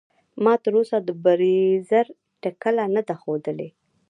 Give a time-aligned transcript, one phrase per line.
[0.43, 2.05] ما تر اوسه د بریځر
[2.43, 3.69] ټکله نده خودلي.